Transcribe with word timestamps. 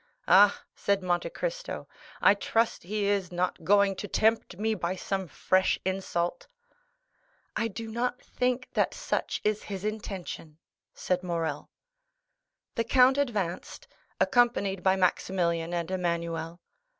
"Ah?" 0.27 0.63
said 0.75 1.03
Monte 1.03 1.29
Cristo, 1.29 1.87
"I 2.21 2.33
trust 2.33 2.81
he 2.81 3.05
is 3.05 3.31
not 3.31 3.63
going 3.63 3.95
to 3.97 4.07
tempt 4.07 4.57
me 4.57 4.73
by 4.73 4.95
some 4.95 5.27
fresh 5.27 5.77
insult!" 5.85 6.47
"I 7.55 7.67
do 7.67 7.87
not 7.91 8.19
think 8.19 8.67
that 8.73 8.95
such 8.95 9.41
is 9.43 9.61
his 9.61 9.85
intention," 9.85 10.57
said 10.95 11.21
Morrel. 11.21 11.69
The 12.73 12.83
count 12.83 13.19
advanced, 13.19 13.87
accompanied 14.19 14.81
by 14.81 14.95
Maximilian 14.95 15.71
and 15.71 15.91
Emmanuel. 15.91 16.61